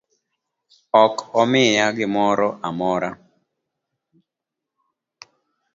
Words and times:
Ok 1.03 1.15
omiya 1.41 1.85
gimoramora 1.97 3.09